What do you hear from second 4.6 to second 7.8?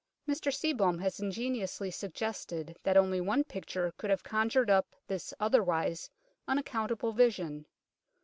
up this otherwise unaccountable vision.